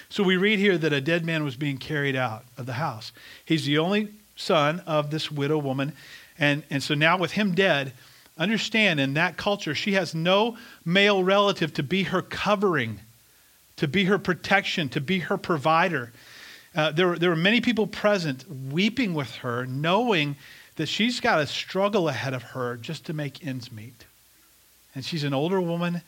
[0.09, 3.12] So we read here that a dead man was being carried out of the house.
[3.45, 5.92] He's the only son of this widow woman.
[6.38, 7.92] And, and so now, with him dead,
[8.38, 13.01] understand in that culture, she has no male relative to be her covering,
[13.77, 16.12] to be her protection, to be her provider.
[16.75, 20.37] Uh, there, there were many people present weeping with her, knowing
[20.77, 24.05] that she's got a struggle ahead of her just to make ends meet.
[24.95, 26.03] And she's an older woman,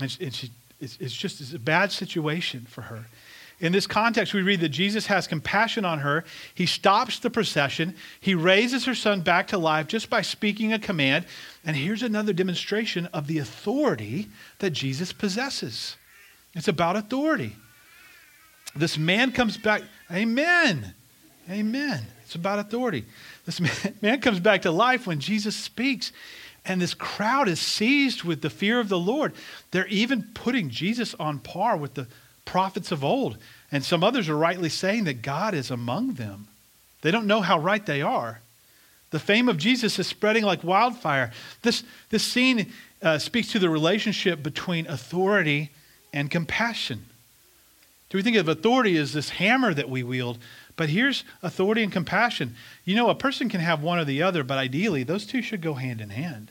[0.00, 3.04] and, she, and she, it's, it's just it's a bad situation for her.
[3.64, 6.26] In this context, we read that Jesus has compassion on her.
[6.54, 7.96] He stops the procession.
[8.20, 11.24] He raises her son back to life just by speaking a command.
[11.64, 15.96] And here's another demonstration of the authority that Jesus possesses.
[16.54, 17.56] It's about authority.
[18.76, 19.80] This man comes back.
[20.12, 20.92] Amen.
[21.50, 22.02] Amen.
[22.22, 23.06] It's about authority.
[23.46, 26.12] This man, man comes back to life when Jesus speaks.
[26.66, 29.32] And this crowd is seized with the fear of the Lord.
[29.70, 32.08] They're even putting Jesus on par with the
[32.44, 33.38] prophets of old.
[33.72, 36.48] And some others are rightly saying that God is among them.
[37.02, 38.40] They don't know how right they are.
[39.10, 41.32] The fame of Jesus is spreading like wildfire.
[41.62, 45.70] This, this scene uh, speaks to the relationship between authority
[46.12, 47.06] and compassion.
[48.10, 50.38] Do we think of authority as this hammer that we wield?
[50.76, 52.56] But here's authority and compassion.
[52.84, 55.60] You know, a person can have one or the other, but ideally, those two should
[55.60, 56.50] go hand in hand.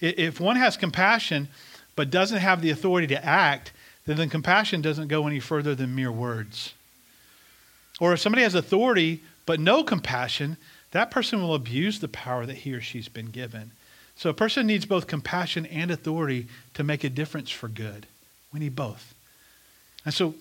[0.00, 1.48] If one has compassion
[1.96, 3.72] but doesn't have the authority to act,
[4.06, 6.74] then the compassion doesn't go any further than mere words.
[8.00, 10.56] Or if somebody has authority but no compassion,
[10.90, 13.72] that person will abuse the power that he or she's been given.
[14.16, 18.06] So a person needs both compassion and authority to make a difference for good.
[18.52, 19.14] We need both.
[20.04, 20.34] And so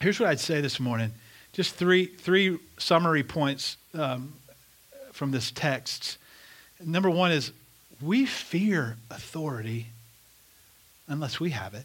[0.00, 1.12] here's what I'd say this morning
[1.52, 4.32] just three, three summary points um,
[5.12, 6.16] from this text.
[6.82, 7.52] Number one is
[8.00, 9.88] we fear authority
[11.08, 11.84] unless we have it.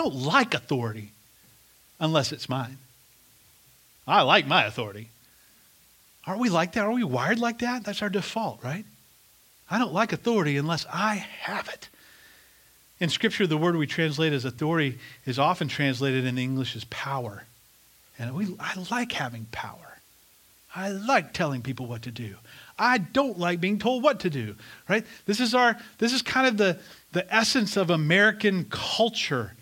[0.00, 1.10] I don't like authority
[1.98, 2.78] unless it's mine.
[4.06, 5.10] I like my authority.
[6.26, 6.86] Aren't we like that?
[6.86, 7.84] Are we wired like that?
[7.84, 8.86] That's our default, right?
[9.70, 11.90] I don't like authority unless I have it.
[12.98, 17.44] In Scripture, the word we translate as authority is often translated in English as power.
[18.18, 19.98] And we, I like having power.
[20.74, 22.36] I like telling people what to do.
[22.78, 24.54] I don't like being told what to do,
[24.88, 25.04] right?
[25.26, 26.78] This is our this is kind of the
[27.12, 29.52] the essence of American culture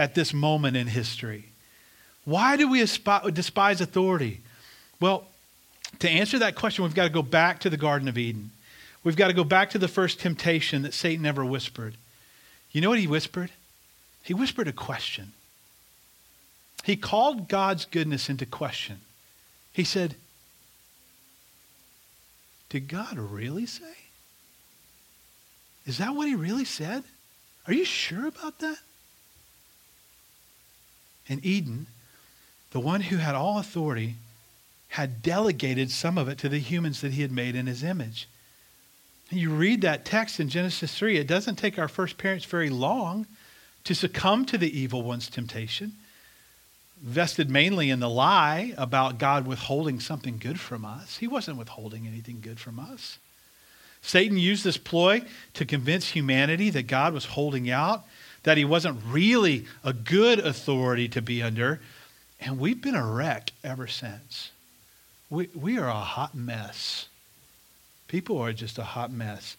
[0.00, 1.44] at this moment in history.
[2.24, 4.40] Why do we despise authority?
[4.98, 5.26] Well,
[5.98, 8.50] to answer that question, we've got to go back to the Garden of Eden.
[9.04, 11.96] We've got to go back to the first temptation that Satan ever whispered.
[12.72, 13.50] You know what he whispered?
[14.22, 15.32] He whispered a question.
[16.84, 19.00] He called God's goodness into question.
[19.74, 20.14] He said,
[22.70, 23.96] Did God really say?
[25.84, 27.02] Is that what he really said?
[27.66, 28.78] Are you sure about that?
[31.30, 31.86] In Eden,
[32.72, 34.16] the one who had all authority
[34.88, 38.28] had delegated some of it to the humans that he had made in his image.
[39.30, 42.68] And you read that text in Genesis 3, it doesn't take our first parents very
[42.68, 43.26] long
[43.84, 45.92] to succumb to the evil one's temptation,
[47.00, 51.18] vested mainly in the lie about God withholding something good from us.
[51.18, 53.18] He wasn't withholding anything good from us.
[54.02, 55.22] Satan used this ploy
[55.54, 58.04] to convince humanity that God was holding out,
[58.42, 61.80] that he wasn't really a good authority to be under,
[62.40, 64.50] and we've been a wreck ever since.
[65.28, 67.06] We, we are a hot mess.
[68.08, 69.56] People are just a hot mess.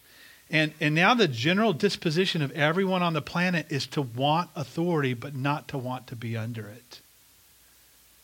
[0.50, 5.14] And, and now the general disposition of everyone on the planet is to want authority,
[5.14, 7.00] but not to want to be under it.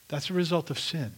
[0.09, 1.12] That's a result of sin.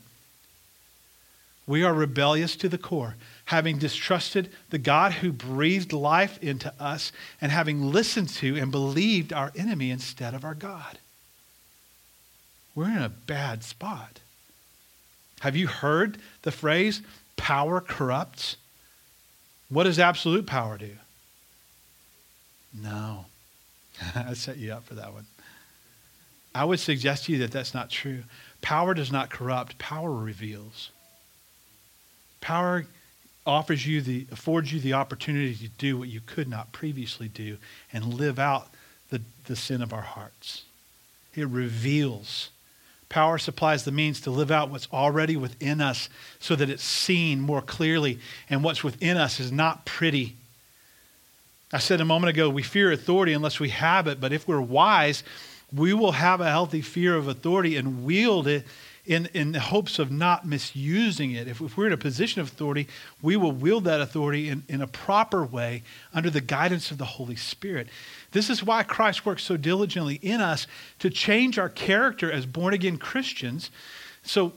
[1.70, 7.12] We are rebellious to the core, having distrusted the God who breathed life into us
[7.40, 10.98] and having listened to and believed our enemy instead of our God.
[12.74, 14.18] We're in a bad spot.
[15.42, 17.02] Have you heard the phrase,
[17.36, 18.56] power corrupts?
[19.68, 20.96] What does absolute power do?
[22.74, 23.26] No.
[24.16, 25.26] I set you up for that one.
[26.52, 28.24] I would suggest to you that that's not true.
[28.60, 30.90] Power does not corrupt, power reveals.
[32.40, 32.86] Power
[33.46, 37.56] offers you the affords you the opportunity to do what you could not previously do
[37.92, 38.68] and live out
[39.10, 40.64] the, the sin of our hearts.
[41.34, 42.50] It reveals
[43.10, 47.40] Power supplies the means to live out what's already within us so that it's seen
[47.40, 50.36] more clearly, and what's within us is not pretty.
[51.72, 54.60] I said a moment ago, we fear authority unless we have it, but if we're
[54.60, 55.24] wise,
[55.74, 58.64] we will have a healthy fear of authority and wield it
[59.06, 61.48] in, in the hopes of not misusing it.
[61.48, 62.88] If, if we're in a position of authority,
[63.22, 65.82] we will wield that authority in, in a proper way
[66.12, 67.88] under the guidance of the Holy Spirit.
[68.32, 70.66] This is why Christ works so diligently in us
[70.98, 73.70] to change our character as born again Christians.
[74.22, 74.52] So,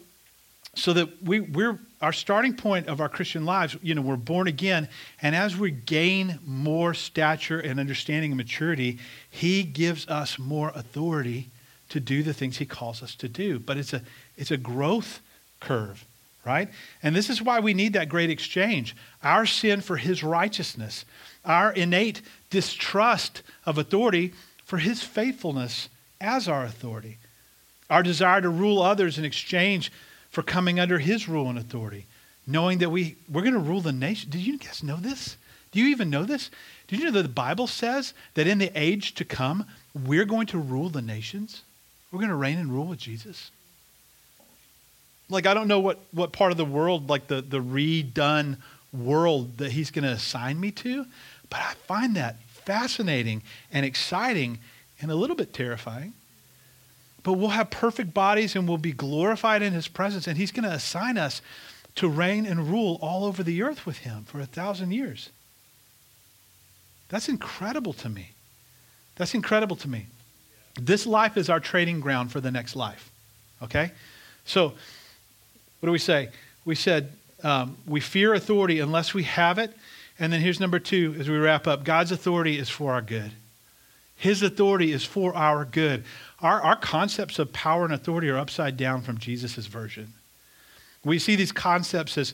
[0.75, 4.47] so that we, we're our starting point of our Christian lives, you know, we're born
[4.47, 4.89] again,
[5.21, 11.49] and as we gain more stature and understanding and maturity, He gives us more authority
[11.89, 13.57] to do the things He calls us to do.
[13.57, 14.01] But it's a
[14.37, 15.19] it's a growth
[15.59, 16.05] curve,
[16.45, 16.69] right?
[17.01, 18.95] And this is why we need that great exchange.
[19.21, 21.05] Our sin for His righteousness,
[21.45, 24.33] our innate distrust of authority
[24.65, 25.89] for his faithfulness
[26.21, 27.17] as our authority,
[27.89, 29.91] our desire to rule others in exchange
[30.31, 32.05] for coming under his rule and authority,
[32.47, 34.29] knowing that we, we're going to rule the nation.
[34.29, 35.37] Did you guys know this?
[35.71, 36.49] Do you even know this?
[36.87, 40.47] Did you know that the Bible says that in the age to come, we're going
[40.47, 41.63] to rule the nations?
[42.11, 43.51] We're going to reign and rule with Jesus?
[45.29, 48.57] Like, I don't know what, what part of the world, like the, the redone
[48.91, 51.05] world that he's going to assign me to,
[51.49, 54.59] but I find that fascinating and exciting
[55.01, 56.13] and a little bit terrifying.
[57.23, 60.69] But we'll have perfect bodies and we'll be glorified in his presence, and he's going
[60.69, 61.41] to assign us
[61.95, 65.29] to reign and rule all over the earth with him for a thousand years.
[67.09, 68.31] That's incredible to me.
[69.15, 70.07] That's incredible to me.
[70.79, 73.11] This life is our trading ground for the next life.
[73.61, 73.91] Okay?
[74.45, 74.73] So,
[75.83, 76.29] what do we say?
[76.63, 77.11] We said
[77.43, 79.75] um, we fear authority unless we have it.
[80.17, 83.33] And then here's number two as we wrap up God's authority is for our good.
[84.15, 86.05] His authority is for our good.
[86.39, 90.13] Our, our concepts of power and authority are upside down from Jesus' version.
[91.03, 92.33] We see these concepts as,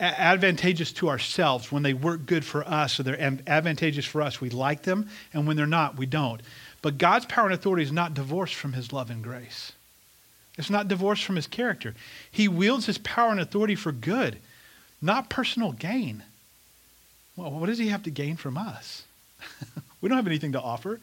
[0.00, 4.48] advantageous to ourselves, when they work good for us, or they're advantageous for us, we
[4.48, 6.40] like them, and when they're not, we don't.
[6.80, 9.72] But God's power and authority is not divorced from his love and grace.
[10.60, 11.94] It's not divorced from his character.
[12.30, 14.36] He wields his power and authority for good,
[15.00, 16.22] not personal gain.
[17.34, 19.04] Well, what does he have to gain from us?
[20.02, 21.00] we don't have anything to offer.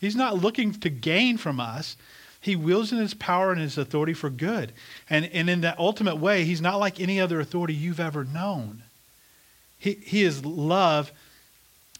[0.00, 1.98] He's not looking to gain from us.
[2.40, 4.72] He wields in his power and his authority for good.
[5.10, 8.84] And, and in that ultimate way, he's not like any other authority you've ever known.
[9.78, 11.12] He, he is love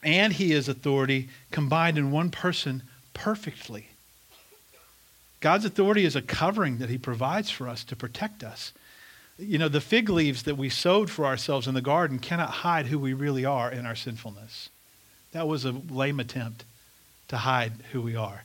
[0.02, 2.82] and he is authority combined in one person
[3.12, 3.88] perfectly.
[5.42, 8.72] God's authority is a covering that he provides for us to protect us.
[9.38, 12.86] You know, the fig leaves that we sewed for ourselves in the garden cannot hide
[12.86, 14.70] who we really are in our sinfulness.
[15.32, 16.64] That was a lame attempt
[17.26, 18.44] to hide who we are.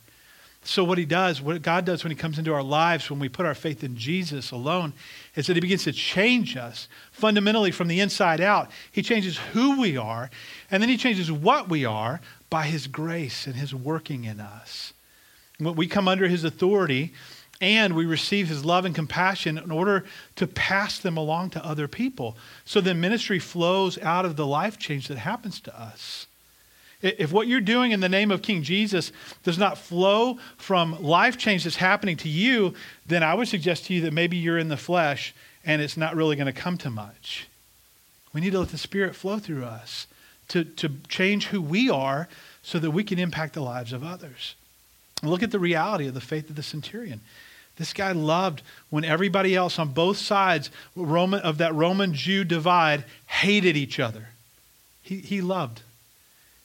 [0.64, 3.28] So, what he does, what God does when he comes into our lives, when we
[3.28, 4.92] put our faith in Jesus alone,
[5.36, 8.70] is that he begins to change us fundamentally from the inside out.
[8.90, 10.30] He changes who we are,
[10.68, 14.92] and then he changes what we are by his grace and his working in us.
[15.60, 17.12] We come under his authority
[17.60, 20.04] and we receive his love and compassion in order
[20.36, 22.36] to pass them along to other people.
[22.64, 26.26] So then ministry flows out of the life change that happens to us.
[27.00, 29.12] If what you're doing in the name of King Jesus
[29.44, 32.74] does not flow from life change that's happening to you,
[33.06, 36.16] then I would suggest to you that maybe you're in the flesh and it's not
[36.16, 37.48] really going to come to much.
[38.32, 40.06] We need to let the Spirit flow through us
[40.48, 42.28] to, to change who we are
[42.62, 44.54] so that we can impact the lives of others.
[45.22, 47.20] Look at the reality of the faith of the centurion.
[47.76, 53.04] This guy loved when everybody else on both sides Roman, of that Roman Jew divide
[53.26, 54.28] hated each other.
[55.02, 55.82] He, he loved.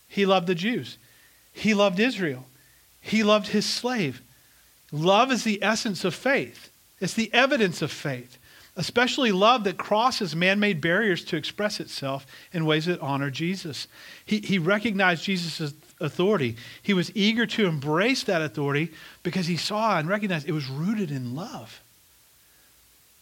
[0.08, 0.98] He loved the Jews.
[1.52, 2.46] He loved Israel.
[3.00, 4.22] He loved his slave.
[4.92, 8.38] Love is the essence of faith, it's the evidence of faith,
[8.76, 13.88] especially love that crosses man made barriers to express itself in ways that honor Jesus.
[14.26, 16.56] He, he recognized Jesus' authority.
[16.82, 21.12] He was eager to embrace that authority because he saw and recognized it was rooted
[21.12, 21.82] in love.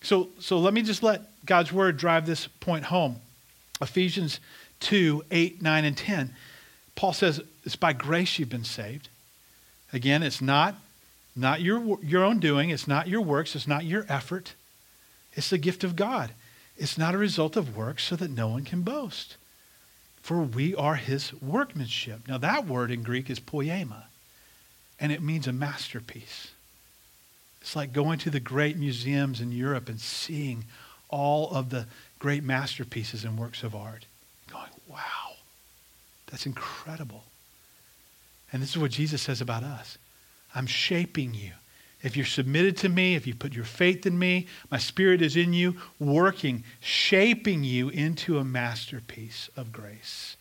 [0.02, 3.18] So, so let me just let God's word drive this point home.
[3.82, 4.40] Ephesians
[4.80, 6.34] 2 8, 9, and 10.
[6.96, 9.10] Paul says it's by grace you've been saved.
[9.94, 10.76] Again, it's not,
[11.36, 14.54] not your, your own doing, it's not your works, it's not your effort.
[15.34, 16.32] It's the gift of God.
[16.78, 19.38] It's not a result of works so that no one can boast.
[20.22, 22.28] For we are his workmanship.
[22.28, 24.04] Now, that word in Greek is poiema,
[25.00, 26.52] and it means a masterpiece.
[27.62, 30.66] It's like going to the great museums in Europe and seeing
[31.10, 31.88] all of the
[32.20, 34.06] great masterpieces and works of art.
[34.52, 35.36] Going, wow,
[36.28, 37.24] that's incredible.
[38.52, 39.98] And this is what Jesus says about us
[40.54, 41.52] I'm shaping you.
[42.04, 45.36] If you're submitted to me, if you put your faith in me, my spirit is
[45.36, 50.36] in you, working, shaping you into a masterpiece of grace.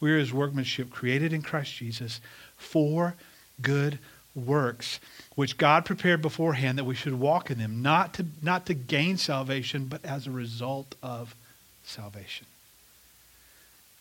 [0.00, 2.20] We're his workmanship, created in Christ Jesus
[2.56, 3.14] for
[3.60, 3.98] good
[4.34, 5.00] works,
[5.34, 9.16] which God prepared beforehand that we should walk in them, not to, not to gain
[9.16, 11.34] salvation, but as a result of
[11.84, 12.46] salvation.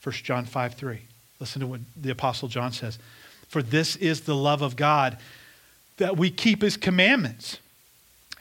[0.03, 0.99] 1 John 5 3.
[1.39, 2.99] Listen to what the Apostle John says.
[3.47, 5.17] For this is the love of God,
[5.97, 7.57] that we keep his commandments.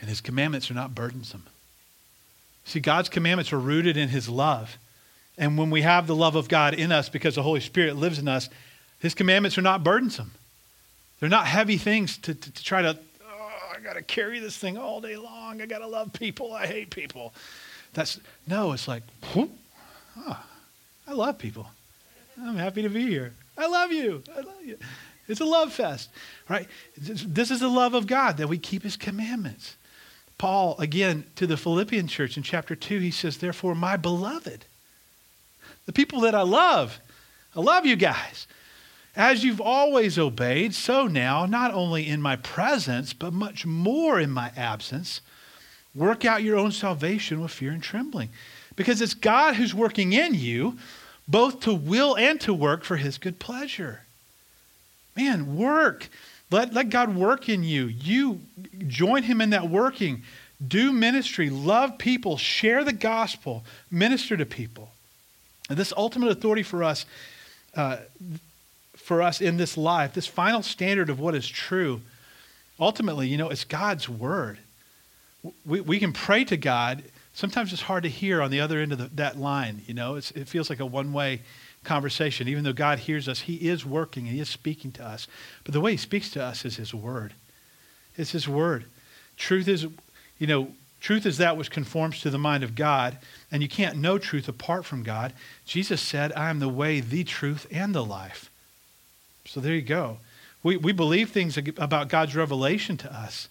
[0.01, 1.45] And his commandments are not burdensome.
[2.65, 4.77] See, God's commandments are rooted in his love.
[5.39, 8.19] And when we have the love of God in us because the Holy Spirit lives
[8.19, 8.49] in us,
[9.01, 10.33] his commandments are not burdensome.
[11.21, 14.57] They're not heavy things to, to, to try to, oh, I got to carry this
[14.57, 15.63] thing all day long.
[15.63, 16.53] I got to love people.
[16.53, 17.33] I hate people.
[17.95, 19.03] That's, no, it's like,
[19.35, 19.51] whoop,
[20.19, 20.45] oh,
[21.07, 21.71] I love people.
[22.39, 23.33] I'm happy to be here.
[23.57, 24.23] I love you.
[24.37, 24.77] I love you.
[25.29, 26.11] It's a love fest,
[26.49, 26.69] right?
[26.97, 29.77] This is the love of God that we keep his commandments.
[30.39, 34.67] Paul, again, to the Philippian church in chapter 2, he says, Therefore, my beloved,
[35.87, 37.01] the people that I love,
[37.55, 38.47] I love you guys.
[39.17, 44.31] As you've always obeyed, so now, not only in my presence, but much more in
[44.31, 45.23] my absence,
[45.95, 48.29] work out your own salvation with fear and trembling.
[48.77, 50.77] Because it's God who's working in you,
[51.27, 54.03] both to will and to work for his good pleasure.
[55.17, 56.09] Man, work.
[56.51, 57.87] Let, let God work in you.
[57.87, 58.41] You
[58.87, 60.23] join him in that working.
[60.67, 61.51] Do ministry.
[61.51, 62.37] Love people.
[62.37, 63.65] Share the gospel.
[63.91, 64.91] Minister to people.
[65.69, 67.07] And this ultimate authority for us,
[67.75, 67.99] uh,
[68.97, 72.03] for us in this life, this final standard of what is true,
[72.79, 74.59] ultimately, you know, it's God's word.
[75.65, 77.03] We, we can pray to God
[77.37, 79.83] sometimes it's hard to hear on the other end of the, that line.
[79.87, 81.43] You know, it's, it feels like a one way
[81.87, 82.49] conversation.
[82.49, 85.27] Even though God hears us, He is working and He is speaking to us.
[85.65, 87.33] But the way He speaks to us is His Word.
[88.17, 88.85] It's His Word.
[89.37, 89.87] Truth is,
[90.39, 90.69] you know,
[91.01, 93.19] Truth is that which conforms to the mind of God,
[93.53, 95.33] and you can't know truth apart from God.
[95.65, 98.51] Jesus said, I am the way, the truth, and the life.
[99.45, 100.19] So there you go.
[100.63, 103.49] We, we believe things about God's revelation to us.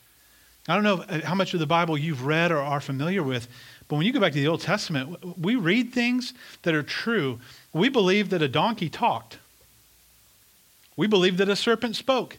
[0.67, 3.47] I don't know uh, how much of the Bible you've read or are familiar with,
[3.87, 6.33] but when you go back to the Old Testament, we read things
[6.63, 7.39] that are true.
[7.75, 9.37] We believe that a donkey talked.
[10.95, 12.37] We believe that a serpent spoke.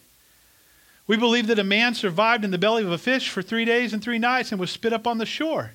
[1.07, 3.93] We believe that a man survived in the belly of a fish for three days
[3.93, 5.73] and three nights and was spit up on the shore.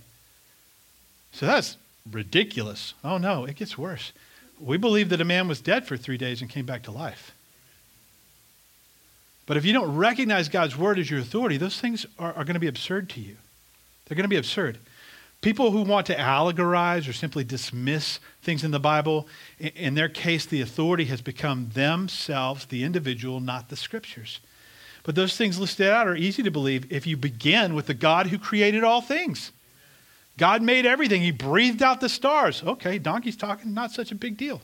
[1.32, 1.78] So that's
[2.12, 2.95] ridiculous.
[3.03, 4.14] Oh no, it gets worse.
[4.59, 7.32] We believe that a man was dead for three days and came back to life.
[9.45, 12.55] But if you don't recognize God's word as your authority, those things are, are going
[12.55, 13.38] to be absurd to you.
[14.05, 14.80] They're going to be absurd.
[15.42, 19.28] People who want to allegorize or simply dismiss things in the Bible,
[19.60, 24.39] in their case, the authority has become themselves, the individual, not the scriptures.
[25.04, 28.28] But those things listed out are easy to believe if you begin with the God
[28.28, 29.52] who created all things.
[30.38, 31.22] God made everything.
[31.22, 32.62] He breathed out the stars.
[32.64, 34.62] Okay, donkey's talking, not such a big deal.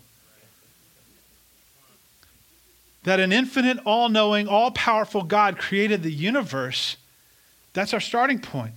[3.04, 6.98] That an infinite, all knowing, all powerful God created the universe,
[7.74, 8.74] that's our starting point.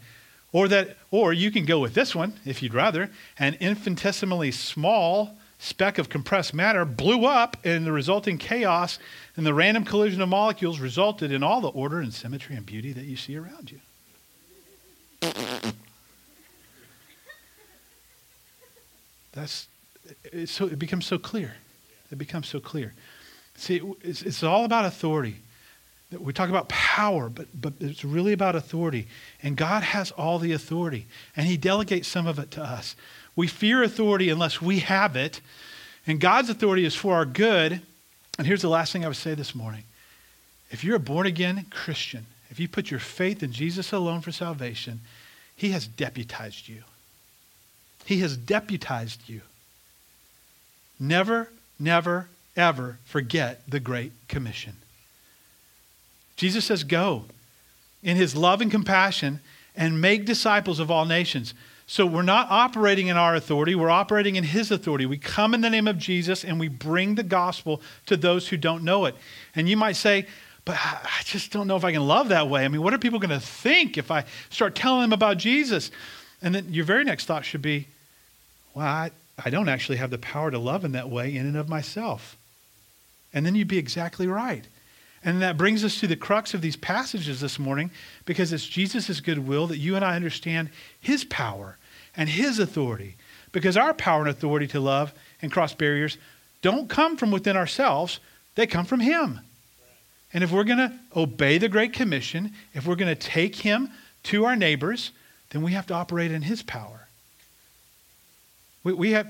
[0.52, 3.10] Or that, or you can go with this one if you'd rather.
[3.38, 8.98] An infinitesimally small speck of compressed matter blew up, and the resulting chaos
[9.36, 12.92] and the random collision of molecules resulted in all the order and symmetry and beauty
[12.92, 13.80] that you see around you.
[19.32, 19.68] That's
[20.46, 21.54] so it becomes so clear.
[22.10, 22.94] It becomes so clear.
[23.54, 25.36] See, it's, it's all about authority.
[26.18, 29.06] We talk about power, but, but it's really about authority.
[29.42, 31.06] And God has all the authority,
[31.36, 32.96] and He delegates some of it to us.
[33.36, 35.40] We fear authority unless we have it,
[36.06, 37.80] and God's authority is for our good.
[38.38, 39.84] And here's the last thing I would say this morning
[40.70, 44.32] if you're a born again Christian, if you put your faith in Jesus alone for
[44.32, 45.00] salvation,
[45.56, 46.82] He has deputized you.
[48.04, 49.42] He has deputized you.
[50.98, 54.74] Never, never, ever forget the Great Commission.
[56.40, 57.26] Jesus says, Go
[58.02, 59.40] in his love and compassion
[59.76, 61.52] and make disciples of all nations.
[61.86, 65.04] So we're not operating in our authority, we're operating in his authority.
[65.04, 68.56] We come in the name of Jesus and we bring the gospel to those who
[68.56, 69.16] don't know it.
[69.54, 70.26] And you might say,
[70.64, 72.64] but I just don't know if I can love that way.
[72.64, 75.90] I mean, what are people going to think if I start telling them about Jesus?
[76.40, 77.86] And then your very next thought should be,
[78.72, 79.10] well, I,
[79.44, 82.38] I don't actually have the power to love in that way in and of myself.
[83.34, 84.66] And then you'd be exactly right.
[85.22, 87.90] And that brings us to the crux of these passages this morning
[88.24, 91.76] because it's Jesus' goodwill that you and I understand his power
[92.16, 93.16] and his authority.
[93.52, 95.12] Because our power and authority to love
[95.42, 96.16] and cross barriers
[96.62, 98.20] don't come from within ourselves,
[98.54, 99.40] they come from him.
[100.32, 103.90] And if we're going to obey the Great Commission, if we're going to take him
[104.24, 105.10] to our neighbors,
[105.50, 107.08] then we have to operate in his power.
[108.84, 109.26] We, we, have,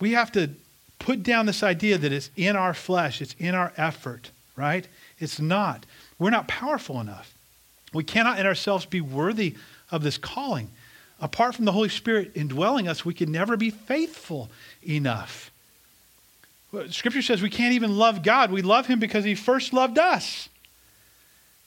[0.00, 0.50] we have to
[0.98, 4.86] put down this idea that it's in our flesh, it's in our effort, right?
[5.18, 5.84] It's not.
[6.18, 7.34] We're not powerful enough.
[7.92, 9.54] We cannot in ourselves be worthy
[9.90, 10.70] of this calling.
[11.20, 14.50] Apart from the Holy Spirit indwelling us, we can never be faithful
[14.86, 15.50] enough.
[16.90, 18.52] Scripture says we can't even love God.
[18.52, 20.48] We love Him because He first loved us.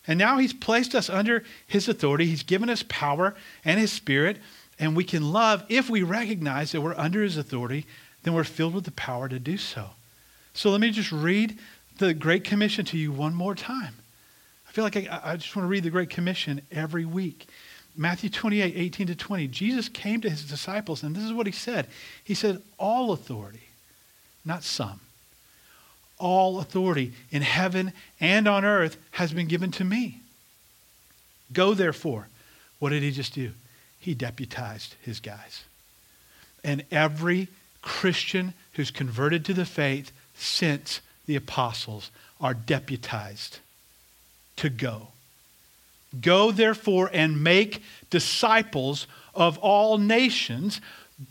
[0.07, 2.25] And now He's placed us under His authority.
[2.27, 3.35] He's given us power
[3.65, 4.37] and His Spirit.
[4.79, 7.85] And we can love if we recognize that we're under His authority,
[8.23, 9.89] then we're filled with the power to do so.
[10.53, 11.57] So let me just read
[12.05, 13.95] the Great Commission to you one more time.
[14.67, 17.47] I feel like I, I just want to read the Great Commission every week.
[17.95, 19.47] Matthew 28, 18 to 20.
[19.47, 21.87] Jesus came to his disciples, and this is what he said.
[22.23, 23.63] He said, All authority,
[24.45, 25.01] not some,
[26.17, 30.21] all authority in heaven and on earth has been given to me.
[31.51, 32.27] Go, therefore.
[32.79, 33.51] What did he just do?
[33.99, 35.65] He deputized his guys.
[36.63, 37.47] And every
[37.83, 41.01] Christian who's converted to the faith since
[41.31, 42.11] the apostles
[42.41, 43.59] are deputized
[44.57, 45.07] to go.
[46.19, 50.81] Go, therefore, and make disciples of all nations,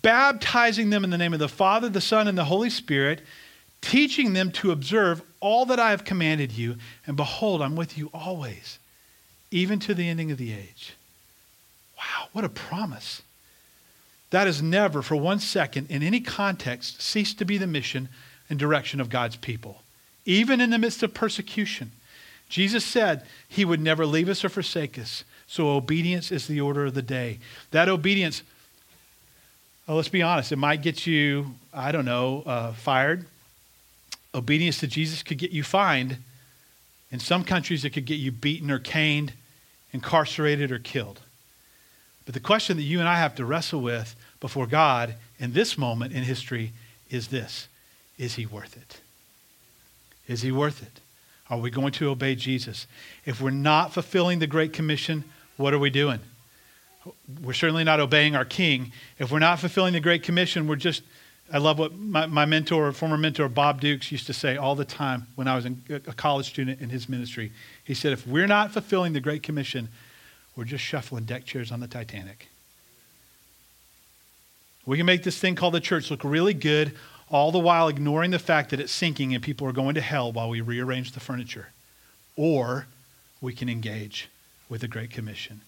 [0.00, 3.20] baptizing them in the name of the Father, the Son, and the Holy Spirit,
[3.82, 6.76] teaching them to observe all that I have commanded you.
[7.06, 8.78] And behold, I'm with you always,
[9.50, 10.94] even to the ending of the age.
[11.98, 13.20] Wow, what a promise.
[14.30, 18.08] That has never, for one second, in any context, ceased to be the mission
[18.48, 19.82] and direction of God's people
[20.24, 21.92] even in the midst of persecution.
[22.48, 25.24] Jesus said he would never leave us or forsake us.
[25.46, 27.38] So obedience is the order of the day.
[27.70, 28.42] That obedience,
[29.86, 33.26] well, let's be honest, it might get you, I don't know, uh, fired.
[34.34, 36.18] Obedience to Jesus could get you fined.
[37.10, 39.32] In some countries, it could get you beaten or caned,
[39.92, 41.20] incarcerated, or killed.
[42.24, 45.76] But the question that you and I have to wrestle with before God in this
[45.76, 46.72] moment in history
[47.10, 47.66] is this
[48.18, 49.00] Is he worth it?
[50.30, 51.00] Is he worth it?
[51.50, 52.86] Are we going to obey Jesus?
[53.26, 55.24] If we're not fulfilling the Great Commission,
[55.56, 56.20] what are we doing?
[57.42, 58.92] We're certainly not obeying our King.
[59.18, 61.02] If we're not fulfilling the Great Commission, we're just,
[61.52, 64.84] I love what my, my mentor, former mentor, Bob Dukes, used to say all the
[64.84, 67.50] time when I was a college student in his ministry.
[67.82, 69.88] He said, if we're not fulfilling the Great Commission,
[70.54, 72.46] we're just shuffling deck chairs on the Titanic.
[74.86, 76.94] We can make this thing called the church look really good,
[77.30, 80.32] all the while ignoring the fact that it's sinking and people are going to hell
[80.32, 81.68] while we rearrange the furniture.
[82.36, 82.86] Or
[83.40, 84.28] we can engage
[84.68, 85.60] with the Great Commission.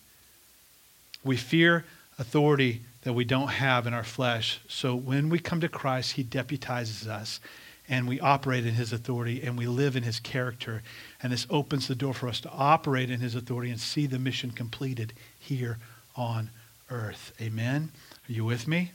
[1.25, 1.85] We fear
[2.19, 4.61] authority that we don't have in our flesh.
[4.69, 7.41] So when we come to Christ, he deputizes us
[7.89, 10.83] and we operate in his authority and we live in his character.
[11.23, 14.19] And this opens the door for us to operate in his authority and see the
[14.19, 15.79] mission completed here
[16.17, 16.51] on
[16.91, 17.33] earth.
[17.41, 17.91] Amen.
[18.29, 18.93] Are you with me?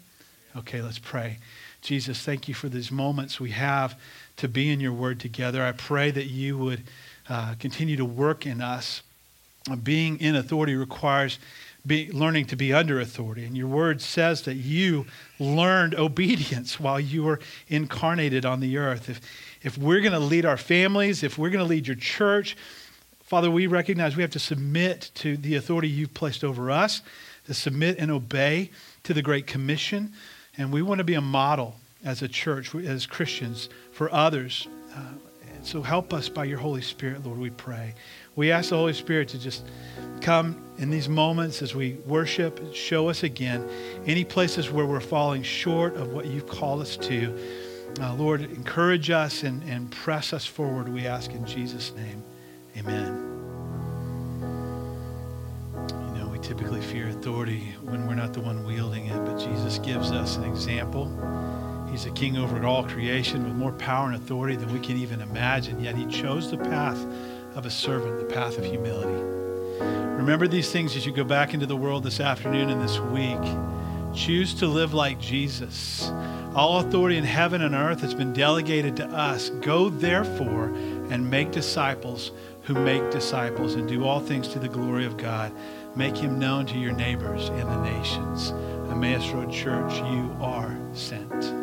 [0.55, 1.37] Okay, let's pray.
[1.81, 3.99] Jesus, thank you for these moments we have
[4.37, 5.63] to be in your word together.
[5.63, 6.83] I pray that you would
[7.29, 9.01] uh, continue to work in us.
[9.83, 11.39] being in authority requires
[11.87, 13.45] be, learning to be under authority.
[13.45, 15.05] And your word says that you
[15.39, 19.09] learned obedience while you were incarnated on the earth.
[19.09, 19.21] If,
[19.63, 22.57] if we're going to lead our families, if we're going to lead your church,
[23.23, 27.01] Father, we recognize we have to submit to the authority you've placed over us,
[27.45, 28.71] to submit and obey
[29.03, 30.13] to the Great Commission.
[30.57, 34.67] And we want to be a model as a church, as Christians, for others.
[34.95, 35.01] Uh,
[35.63, 37.93] so help us by your Holy Spirit, Lord, we pray.
[38.35, 39.65] We ask the Holy Spirit to just
[40.21, 43.67] come in these moments as we worship, show us again
[44.05, 47.37] any places where we're falling short of what you've called us to.
[47.99, 52.23] Uh, Lord, encourage us and, and press us forward, we ask in Jesus' name.
[52.77, 53.36] Amen.
[56.37, 60.37] We typically fear authority when we're not the one wielding it, but Jesus gives us
[60.37, 61.07] an example.
[61.89, 65.21] He's a king over all creation with more power and authority than we can even
[65.21, 67.03] imagine, yet he chose the path
[67.55, 69.19] of a servant, the path of humility.
[70.15, 73.41] Remember these things as you go back into the world this afternoon and this week.
[74.13, 76.11] Choose to live like Jesus.
[76.53, 79.49] All authority in heaven and earth has been delegated to us.
[79.61, 80.65] Go therefore
[81.09, 82.31] and make disciples
[82.67, 85.53] who make disciples and do all things to the glory of God.
[85.97, 88.51] Make him known to your neighbors and the nations.
[88.91, 91.56] Emmaus Road Church, you are sent.